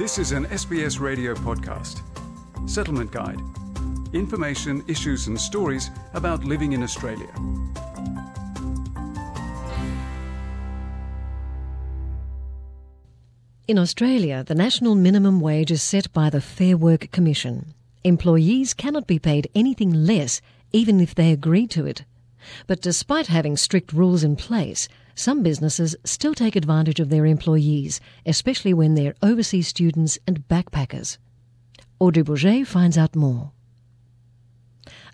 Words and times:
This 0.00 0.16
is 0.16 0.32
an 0.32 0.46
SBS 0.46 0.98
radio 0.98 1.34
podcast. 1.34 2.00
Settlement 2.66 3.12
Guide. 3.12 3.38
Information, 4.14 4.82
issues, 4.88 5.26
and 5.26 5.38
stories 5.38 5.90
about 6.14 6.42
living 6.42 6.72
in 6.72 6.82
Australia. 6.82 7.28
In 13.68 13.78
Australia, 13.78 14.42
the 14.42 14.54
national 14.54 14.94
minimum 14.94 15.38
wage 15.38 15.70
is 15.70 15.82
set 15.82 16.10
by 16.14 16.30
the 16.30 16.40
Fair 16.40 16.78
Work 16.78 17.10
Commission. 17.12 17.74
Employees 18.02 18.72
cannot 18.72 19.06
be 19.06 19.18
paid 19.18 19.50
anything 19.54 19.92
less 19.92 20.40
even 20.72 20.98
if 20.98 21.14
they 21.14 21.30
agree 21.30 21.66
to 21.66 21.84
it. 21.84 22.06
But 22.66 22.80
despite 22.80 23.26
having 23.26 23.58
strict 23.58 23.92
rules 23.92 24.24
in 24.24 24.36
place, 24.36 24.88
some 25.20 25.42
businesses 25.42 25.94
still 26.02 26.34
take 26.34 26.56
advantage 26.56 26.98
of 26.98 27.10
their 27.10 27.26
employees, 27.26 28.00
especially 28.24 28.72
when 28.72 28.94
they're 28.94 29.14
overseas 29.22 29.68
students 29.68 30.18
and 30.26 30.48
backpackers. 30.48 31.18
Audrey 31.98 32.22
Bourget 32.24 32.66
finds 32.66 32.96
out 32.96 33.14
more. 33.14 33.52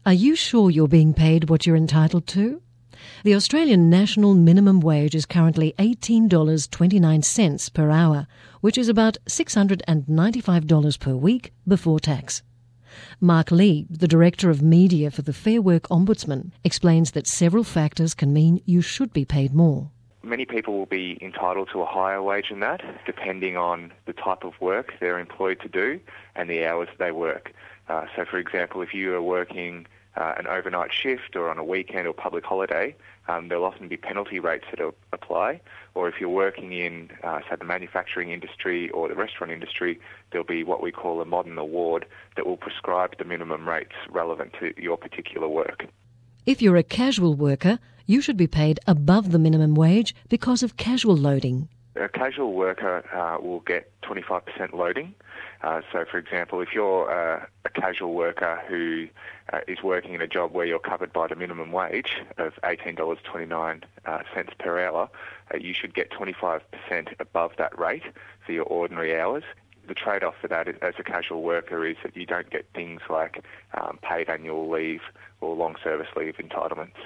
Are 0.07 0.13
you 0.13 0.37
sure 0.37 0.71
you're 0.71 0.87
being 0.87 1.13
paid 1.13 1.51
what 1.51 1.67
you're 1.67 1.75
entitled 1.75 2.29
to? 2.29 2.63
The 3.25 3.35
Australian 3.35 3.91
national 3.91 4.35
minimum 4.35 4.79
wage 4.79 5.17
is 5.17 5.27
currently 5.27 5.75
$18.29 5.81 7.75
per 7.75 7.91
hour, 7.91 8.29
which 8.61 8.79
is 8.79 8.89
about 8.89 9.19
$695 9.29 11.01
per 11.01 11.17
week 11.17 11.53
before 11.67 11.99
tax. 11.99 12.45
Mark 13.21 13.51
Lee, 13.51 13.87
the 13.91 14.07
Director 14.07 14.51
of 14.51 14.63
Media 14.63 15.11
for 15.11 15.23
the 15.23 15.33
Fair 15.33 15.61
Work 15.61 15.89
Ombudsman, 15.89 16.53
explains 16.63 17.11
that 17.11 17.27
several 17.27 17.65
factors 17.65 18.15
can 18.15 18.33
mean 18.33 18.63
you 18.65 18.81
should 18.81 19.13
be 19.13 19.25
paid 19.25 19.53
more. 19.53 19.91
Many 20.27 20.45
people 20.45 20.77
will 20.77 20.87
be 20.87 21.17
entitled 21.23 21.69
to 21.73 21.83
a 21.83 21.87
higher 21.87 22.21
wage 22.21 22.49
than 22.49 22.59
that, 22.59 22.81
depending 23.07 23.57
on 23.57 23.93
the 24.07 24.13
type 24.13 24.43
of 24.43 24.61
work 24.61 24.95
they're 24.99 25.21
employed 25.21 25.61
to 25.61 25.69
do 25.69 26.01
and 26.35 26.51
the 26.51 26.67
hours 26.67 26.89
they 26.99 27.13
work. 27.13 27.53
Uh, 27.89 28.07
so, 28.17 28.25
for 28.25 28.37
example, 28.37 28.83
if 28.83 28.93
you 28.93 29.15
are 29.15 29.23
working 29.23 29.87
uh, 30.17 30.35
an 30.37 30.49
overnight 30.49 30.93
shift 30.93 31.37
or 31.37 31.49
on 31.49 31.59
a 31.59 31.65
weekend 31.65 32.09
or 32.09 32.13
public 32.13 32.45
holiday, 32.45 32.97
um, 33.29 33.47
there'll 33.47 33.65
often 33.65 33.87
be 33.87 33.97
penalty 33.97 34.41
rates 34.41 34.65
that 34.73 34.81
apply. 35.13 35.61
Or 35.95 36.09
if 36.09 36.17
you're 36.21 36.29
working 36.29 36.73
in, 36.73 37.11
uh, 37.23 37.39
say, 37.49 37.55
the 37.57 37.65
manufacturing 37.65 38.33
industry 38.33 38.91
or 38.91 39.09
the 39.09 39.15
restaurant 39.15 39.53
industry, 39.53 40.01
there'll 40.33 40.45
be 40.45 40.65
what 40.65 40.83
we 40.83 40.91
call 40.91 41.21
a 41.21 41.25
modern 41.25 41.57
award 41.57 42.05
that 42.35 42.47
will 42.47 42.57
prescribe 42.57 43.17
the 43.17 43.25
minimum 43.25 43.69
rates 43.69 43.95
relevant 44.11 44.55
to 44.59 44.75
your 44.77 44.97
particular 44.97 45.47
work. 45.47 45.87
If 46.47 46.61
you're 46.61 46.77
a 46.77 46.83
casual 46.83 47.35
worker, 47.35 47.79
you 48.07 48.21
should 48.21 48.37
be 48.37 48.47
paid 48.47 48.81
above 48.87 49.33
the 49.33 49.39
minimum 49.39 49.75
wage 49.75 50.15
because 50.29 50.63
of 50.63 50.77
casual 50.77 51.17
loading. 51.17 51.69
A 51.97 52.09
casual 52.09 52.53
worker 52.53 53.05
uh, 53.13 53.41
will 53.41 53.61
get 53.61 53.91
25% 54.03 54.73
loading. 54.75 55.15
Uh, 55.63 55.81
so, 55.91 56.05
for 56.05 56.19
example, 56.19 56.61
if 56.61 56.73
you're 56.75 57.11
uh, 57.11 57.47
a 57.65 57.69
casual 57.71 58.13
worker 58.13 58.63
who 58.69 59.09
uh, 59.53 59.61
is 59.67 59.83
working 59.83 60.13
in 60.13 60.21
a 60.21 60.27
job 60.27 60.53
where 60.53 60.67
you're 60.67 60.79
covered 60.79 61.13
by 61.13 61.27
the 61.27 61.35
minimum 61.35 61.73
wage 61.73 62.21
of 62.37 62.53
$18.29 62.63 63.83
uh, 64.05 64.23
per 64.59 64.79
hour, 64.79 65.09
uh, 65.53 65.57
you 65.57 65.73
should 65.73 65.95
get 65.95 66.11
25% 66.11 66.61
above 67.19 67.53
that 67.57 67.77
rate 67.79 68.05
for 68.45 68.53
your 68.53 68.65
ordinary 68.65 69.19
hours. 69.19 69.45
The 69.89 69.95
trade-off 69.95 70.35
for 70.41 70.49
that 70.49 70.69
as 70.83 70.95
a 70.99 71.03
casual 71.03 71.43
worker 71.43 71.87
is 71.87 71.97
that 72.03 72.17
you 72.17 72.27
don't 72.27 72.51
get 72.51 72.67
things 72.75 73.01
like 73.09 73.43
um, 73.75 73.99
paid 74.03 74.29
annual 74.29 74.69
leave 74.69 75.03
or 75.41 75.55
long 75.55 75.77
service 75.83 76.09
leave 76.17 76.37
entitlements. 76.37 76.97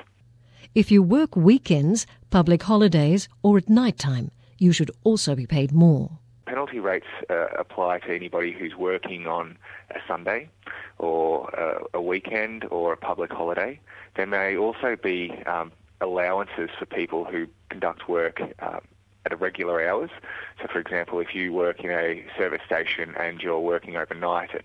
If 0.72 0.92
you 0.92 1.02
work 1.02 1.34
weekends, 1.34 2.06
public 2.30 2.62
holidays, 2.62 3.28
or 3.42 3.58
at 3.58 3.68
night 3.68 3.98
time, 3.98 4.30
you 4.58 4.70
should 4.70 4.92
also 5.02 5.34
be 5.34 5.44
paid 5.44 5.72
more. 5.72 6.10
Penalty 6.46 6.78
rates 6.78 7.08
uh, 7.28 7.46
apply 7.58 7.98
to 8.00 8.14
anybody 8.14 8.52
who's 8.52 8.77
working 8.77 9.27
on 9.27 9.58
a 9.90 9.98
Sunday 10.06 10.48
or 10.98 11.50
uh, 11.58 11.80
a 11.92 12.00
weekend 12.00 12.66
or 12.70 12.92
a 12.92 12.96
public 12.96 13.32
holiday. 13.32 13.80
There 14.14 14.27
may 14.27 14.56
also 14.56 14.95
be 14.95 15.33
um, 15.46 15.72
allowances 16.00 16.70
for 16.78 16.86
people 16.86 17.24
who 17.24 17.48
conduct 17.68 18.08
work 18.08 18.40
um, 18.61 18.83
at 19.27 19.33
irregular 19.33 19.86
hours. 19.86 20.11
So, 20.61 20.69
for 20.73 20.79
example, 20.79 21.20
if 21.20 21.35
you 21.35 21.53
work 21.53 21.81
in 21.81 21.91
a 21.91 22.25
service 22.36 22.63
station 22.64 23.14
and 23.19 23.41
you're 23.41 23.61
working 23.61 23.97
overnight 23.97 24.51
at 24.55 24.64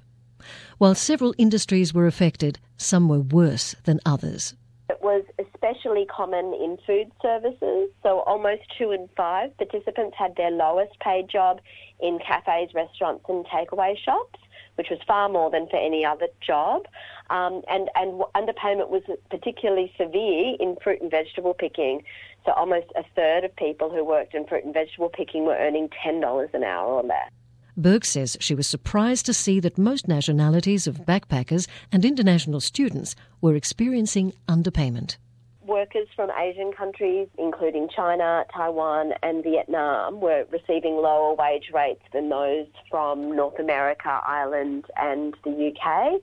While 0.77 0.95
several 0.95 1.33
industries 1.37 1.93
were 1.93 2.07
affected, 2.07 2.59
some 2.77 3.09
were 3.09 3.19
worse 3.19 3.75
than 3.83 3.99
others. 4.05 4.55
It 4.89 5.01
was 5.01 5.23
especially 5.37 6.05
common 6.05 6.53
in 6.53 6.77
food 6.85 7.11
services, 7.21 7.89
so 8.01 8.21
almost 8.21 8.61
two 8.77 8.91
in 8.91 9.09
five 9.15 9.55
participants 9.57 10.15
had 10.17 10.35
their 10.35 10.51
lowest 10.51 10.99
paid 10.99 11.29
job 11.29 11.61
in 11.99 12.19
cafes, 12.19 12.73
restaurants, 12.73 13.25
and 13.29 13.45
takeaway 13.45 13.97
shops 13.97 14.39
which 14.79 14.89
was 14.89 14.99
far 15.05 15.27
more 15.27 15.51
than 15.51 15.67
for 15.67 15.75
any 15.75 16.05
other 16.05 16.29
job. 16.39 16.85
Um, 17.29 17.61
and, 17.69 17.89
and 17.95 18.21
underpayment 18.33 18.87
was 18.87 19.03
particularly 19.29 19.91
severe 19.97 20.55
in 20.57 20.77
fruit 20.81 21.01
and 21.01 21.11
vegetable 21.11 21.53
picking. 21.53 22.01
So 22.45 22.53
almost 22.53 22.87
a 22.95 23.03
third 23.13 23.43
of 23.43 23.53
people 23.57 23.89
who 23.89 24.05
worked 24.05 24.33
in 24.33 24.47
fruit 24.47 24.63
and 24.63 24.73
vegetable 24.73 25.09
picking 25.09 25.43
were 25.43 25.57
earning 25.57 25.89
$10 25.89 26.53
an 26.53 26.63
hour 26.63 26.93
or 26.93 27.03
less. 27.03 27.29
Berg 27.77 28.05
says 28.05 28.37
she 28.39 28.55
was 28.55 28.67
surprised 28.67 29.25
to 29.25 29.33
see 29.33 29.59
that 29.59 29.77
most 29.77 30.07
nationalities 30.07 30.87
of 30.87 31.05
backpackers 31.05 31.67
and 31.91 32.03
international 32.03 32.59
students 32.59 33.15
were 33.41 33.55
experiencing 33.55 34.33
underpayment. 34.47 35.17
Workers 35.65 36.07
from 36.15 36.31
Asian 36.31 36.73
countries, 36.73 37.27
including 37.37 37.89
China, 37.95 38.43
Taiwan, 38.51 39.13
and 39.21 39.43
Vietnam, 39.43 40.19
were 40.19 40.45
receiving 40.51 40.95
lower 40.95 41.35
wage 41.35 41.69
rates 41.73 42.01
than 42.11 42.29
those 42.29 42.65
from 42.89 43.35
North 43.35 43.59
America, 43.59 44.19
Ireland, 44.25 44.85
and 44.97 45.35
the 45.43 45.71
UK. 45.71 46.21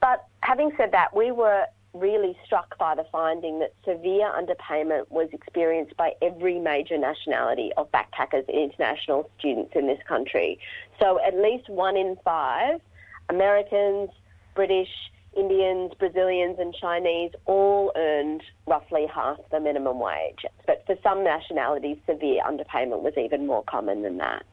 But 0.00 0.26
having 0.42 0.70
said 0.76 0.92
that, 0.92 1.16
we 1.16 1.32
were 1.32 1.66
really 1.94 2.36
struck 2.44 2.76
by 2.78 2.94
the 2.94 3.04
finding 3.10 3.60
that 3.60 3.72
severe 3.84 4.30
underpayment 4.30 5.10
was 5.10 5.28
experienced 5.32 5.96
by 5.96 6.12
every 6.20 6.58
major 6.58 6.98
nationality 6.98 7.70
of 7.76 7.90
backpackers 7.92 8.48
and 8.48 8.70
international 8.70 9.30
students 9.38 9.72
in 9.74 9.86
this 9.86 10.00
country. 10.06 10.58
So 11.00 11.20
at 11.24 11.34
least 11.36 11.68
one 11.68 11.96
in 11.96 12.16
five 12.24 12.80
Americans, 13.28 14.10
British, 14.54 14.90
Indians, 15.36 15.92
Brazilians, 15.98 16.58
and 16.58 16.74
Chinese 16.74 17.32
all 17.46 17.92
earned 17.96 18.42
roughly 18.66 19.06
half 19.12 19.38
the 19.50 19.60
minimum 19.60 19.98
wage. 19.98 20.44
But 20.66 20.84
for 20.86 20.96
some 21.02 21.24
nationalities, 21.24 21.96
severe 22.06 22.42
underpayment 22.42 23.02
was 23.02 23.14
even 23.16 23.46
more 23.46 23.64
common 23.64 24.02
than 24.02 24.18
that. 24.18 24.44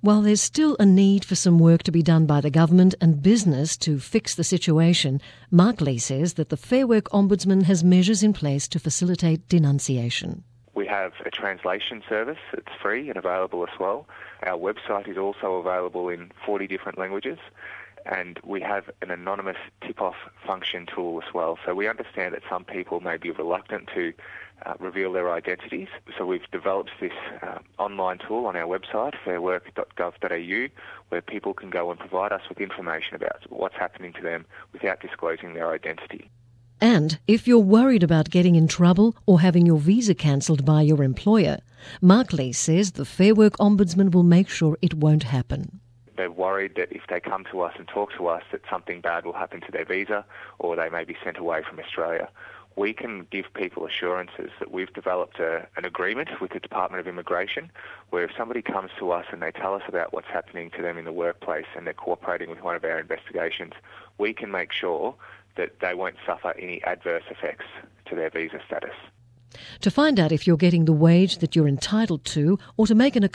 While 0.00 0.22
there's 0.22 0.40
still 0.40 0.76
a 0.78 0.86
need 0.86 1.24
for 1.24 1.34
some 1.34 1.58
work 1.58 1.82
to 1.82 1.90
be 1.90 2.04
done 2.04 2.24
by 2.24 2.40
the 2.40 2.50
government 2.50 2.94
and 3.00 3.20
business 3.20 3.76
to 3.78 3.98
fix 3.98 4.32
the 4.32 4.44
situation, 4.44 5.20
Mark 5.50 5.80
Lee 5.80 5.98
says 5.98 6.34
that 6.34 6.50
the 6.50 6.56
Fair 6.56 6.86
Work 6.86 7.06
Ombudsman 7.06 7.64
has 7.64 7.82
measures 7.82 8.22
in 8.22 8.32
place 8.32 8.68
to 8.68 8.78
facilitate 8.78 9.48
denunciation. 9.48 10.44
We 10.72 10.86
have 10.86 11.14
a 11.26 11.30
translation 11.30 12.04
service 12.08 12.38
that's 12.54 12.80
free 12.80 13.08
and 13.08 13.16
available 13.16 13.64
as 13.64 13.76
well. 13.80 14.06
Our 14.44 14.56
website 14.56 15.08
is 15.08 15.18
also 15.18 15.54
available 15.54 16.08
in 16.08 16.30
40 16.46 16.68
different 16.68 16.96
languages 16.96 17.38
and 18.08 18.40
we 18.42 18.60
have 18.60 18.90
an 19.02 19.10
anonymous 19.10 19.58
tip-off 19.86 20.16
function 20.46 20.86
tool 20.86 21.22
as 21.26 21.34
well. 21.34 21.58
So 21.64 21.74
we 21.74 21.86
understand 21.86 22.34
that 22.34 22.42
some 22.48 22.64
people 22.64 23.00
may 23.00 23.18
be 23.18 23.30
reluctant 23.30 23.88
to 23.94 24.14
uh, 24.64 24.74
reveal 24.80 25.12
their 25.12 25.30
identities. 25.30 25.88
So 26.16 26.24
we've 26.24 26.50
developed 26.50 26.90
this 27.00 27.12
uh, 27.42 27.58
online 27.78 28.18
tool 28.18 28.46
on 28.46 28.56
our 28.56 28.66
website, 28.66 29.14
fairwork.gov.au, 29.24 30.68
where 31.10 31.22
people 31.22 31.54
can 31.54 31.70
go 31.70 31.90
and 31.90 32.00
provide 32.00 32.32
us 32.32 32.42
with 32.48 32.60
information 32.60 33.14
about 33.14 33.42
what's 33.50 33.76
happening 33.76 34.12
to 34.14 34.22
them 34.22 34.46
without 34.72 35.00
disclosing 35.00 35.54
their 35.54 35.70
identity. 35.70 36.30
And 36.80 37.18
if 37.26 37.46
you're 37.46 37.58
worried 37.58 38.04
about 38.04 38.30
getting 38.30 38.54
in 38.54 38.68
trouble 38.68 39.16
or 39.26 39.40
having 39.40 39.66
your 39.66 39.78
visa 39.78 40.14
cancelled 40.14 40.64
by 40.64 40.82
your 40.82 41.02
employer, 41.02 41.58
Mark 42.00 42.32
Lee 42.32 42.52
says 42.52 42.92
the 42.92 43.04
Fair 43.04 43.34
Work 43.34 43.58
Ombudsman 43.58 44.12
will 44.12 44.22
make 44.22 44.48
sure 44.48 44.78
it 44.80 44.94
won't 44.94 45.24
happen 45.24 45.80
they're 46.18 46.30
worried 46.30 46.74
that 46.76 46.92
if 46.92 47.02
they 47.08 47.20
come 47.20 47.44
to 47.50 47.62
us 47.62 47.72
and 47.78 47.88
talk 47.88 48.12
to 48.18 48.26
us 48.26 48.42
that 48.52 48.60
something 48.68 49.00
bad 49.00 49.24
will 49.24 49.32
happen 49.32 49.60
to 49.62 49.72
their 49.72 49.84
visa 49.84 50.24
or 50.58 50.76
they 50.76 50.90
may 50.90 51.04
be 51.04 51.16
sent 51.24 51.38
away 51.38 51.62
from 51.66 51.78
Australia. 51.78 52.28
We 52.76 52.92
can 52.92 53.26
give 53.30 53.46
people 53.54 53.86
assurances 53.86 54.50
that 54.58 54.70
we've 54.70 54.92
developed 54.92 55.40
a, 55.40 55.66
an 55.76 55.84
agreement 55.84 56.28
with 56.40 56.52
the 56.52 56.60
Department 56.60 57.00
of 57.00 57.08
Immigration 57.08 57.70
where 58.10 58.24
if 58.24 58.30
somebody 58.36 58.62
comes 58.62 58.90
to 58.98 59.10
us 59.10 59.26
and 59.32 59.40
they 59.40 59.50
tell 59.50 59.74
us 59.74 59.82
about 59.88 60.12
what's 60.12 60.28
happening 60.28 60.70
to 60.76 60.82
them 60.82 60.98
in 60.98 61.04
the 61.04 61.12
workplace 61.12 61.66
and 61.76 61.86
they're 61.86 61.94
cooperating 61.94 62.50
with 62.50 62.62
one 62.62 62.76
of 62.76 62.84
our 62.84 62.98
investigations, 63.00 63.72
we 64.18 64.34
can 64.34 64.50
make 64.50 64.72
sure 64.72 65.14
that 65.56 65.80
they 65.80 65.94
won't 65.94 66.16
suffer 66.26 66.52
any 66.58 66.82
adverse 66.84 67.24
effects 67.30 67.64
to 68.06 68.14
their 68.14 68.30
visa 68.30 68.60
status. 68.66 68.94
To 69.80 69.90
find 69.90 70.20
out 70.20 70.32
if 70.32 70.46
you're 70.46 70.56
getting 70.56 70.84
the 70.84 70.92
wage 70.92 71.38
that 71.38 71.56
you're 71.56 71.68
entitled 71.68 72.24
to 72.26 72.58
or 72.76 72.86
to 72.86 72.94
make 72.94 73.16
an, 73.16 73.24
a, 73.24 73.30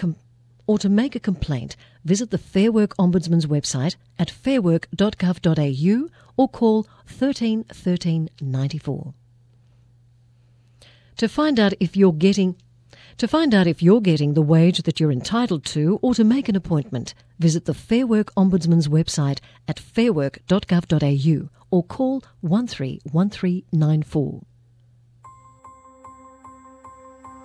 or 0.68 0.78
to 0.80 0.90
make 0.90 1.16
a 1.16 1.20
complaint, 1.20 1.76
visit 2.04 2.32
the 2.32 2.38
Fair 2.38 2.72
Work 2.72 2.96
Ombudsman's 2.98 3.46
website 3.46 3.96
at 4.18 4.32
fairwork.gov.au 4.32 6.10
or 6.38 6.50
call 6.50 6.88
13 7.08 7.66
13 7.66 8.30
94. 8.42 9.14
To 11.18 11.28
find 11.28 11.60
out 11.60 11.74
if 11.80 11.96
you're 11.96 12.14
getting 12.14 12.56
to 13.18 13.28
find 13.28 13.54
out 13.54 13.68
if 13.68 13.84
you're 13.84 14.02
getting 14.02 14.34
the 14.34 14.42
wage 14.42 14.82
that 14.84 15.00
you're 15.00 15.12
entitled 15.12 15.64
to 15.66 16.00
or 16.02 16.16
to 16.16 16.24
make 16.24 16.50
an 16.50 16.56
appointment, 16.56 17.14
visit 17.38 17.66
the 17.66 17.74
Fair 17.74 18.08
Work 18.08 18.34
Ombudsman's 18.36 18.88
website 18.88 19.40
at 19.68 19.78
fairwork.gov.au 19.78 21.50
or 21.70 21.84
call 21.84 22.24
131394. 22.42 24.42